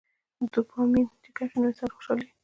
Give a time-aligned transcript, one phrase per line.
[0.51, 2.27] ډوپامين چې کم شي نو د انسان څوشالي